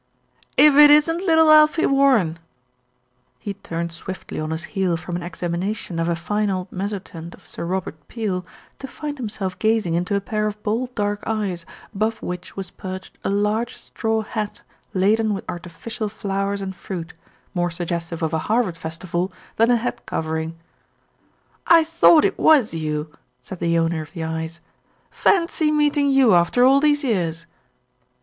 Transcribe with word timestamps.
"If 0.57 0.73
it 0.77 0.89
isn't 0.89 1.27
little 1.27 1.51
Alfie 1.51 1.85
Warren!" 1.85 2.39
He 3.37 3.53
turned 3.53 3.91
swiftly 3.91 4.39
on 4.39 4.49
his 4.49 4.63
heel 4.73 4.97
from 4.97 5.15
an 5.15 5.21
examination 5.21 5.99
of 5.99 6.09
a 6.09 6.15
fine 6.15 6.49
old 6.49 6.71
mezzotint 6.71 7.35
of 7.35 7.45
Sir 7.45 7.65
Robert 7.67 8.07
Peel, 8.07 8.43
to 8.79 8.87
find 8.87 9.19
him 9.19 9.29
self 9.29 9.59
gazing 9.59 9.93
into 9.93 10.15
a 10.15 10.19
pair 10.19 10.47
of 10.47 10.57
bold 10.63 10.95
dark 10.95 11.21
eyes 11.27 11.67
above 11.93 12.19
which 12.23 12.57
was 12.57 12.71
perched 12.71 13.19
a 13.23 13.29
large 13.29 13.77
straw 13.77 14.23
hat 14.23 14.63
laden 14.95 15.35
with 15.35 15.45
artificial 15.47 16.09
flowers 16.09 16.61
and 16.63 16.75
fruit, 16.75 17.13
more 17.53 17.69
suggestive 17.69 18.23
of 18.23 18.33
a 18.33 18.39
harvest 18.49 18.79
festival 18.81 19.31
than 19.57 19.69
a 19.69 19.77
head 19.77 20.03
covering. 20.07 20.57
"I 21.67 21.83
thought 21.83 22.25
it 22.25 22.39
was 22.39 22.73
you," 22.73 23.11
said 23.43 23.59
the 23.59 23.77
owner 23.77 24.01
of 24.01 24.13
the 24.13 24.23
eyes. 24.23 24.61
"Fancy 25.11 25.69
meeting 25.71 26.09
you 26.09 26.33
after 26.33 26.63
all 26.63 26.79
these 26.79 27.03
years." 27.03 27.45